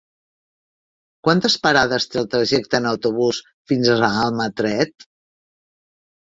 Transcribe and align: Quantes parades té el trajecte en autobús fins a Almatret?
Quantes 1.27 1.57
parades 1.65 2.09
té 2.15 2.19
el 2.23 2.31
trajecte 2.33 2.81
en 2.83 2.89
autobús 2.93 3.43
fins 3.73 3.93
a 3.99 4.13
Almatret? 4.25 5.09